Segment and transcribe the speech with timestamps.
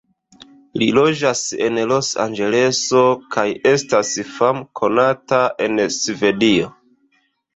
[0.83, 3.03] Li loĝas en Los-Anĝeleso
[3.35, 6.73] kaj estas famkonata en Svedio.